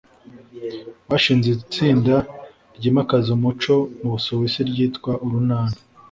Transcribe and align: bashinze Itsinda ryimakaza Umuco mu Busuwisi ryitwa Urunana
bashinze 1.09 1.47
Itsinda 1.65 2.15
ryimakaza 2.75 3.29
Umuco 3.37 3.73
mu 3.99 4.07
Busuwisi 4.13 4.59
ryitwa 4.69 5.11
Urunana 5.25 5.77